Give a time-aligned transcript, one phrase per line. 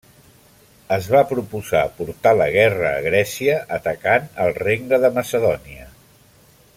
[0.95, 5.89] Es va proposar portar la guerra a Grècia atacant el Regne de Macedònia.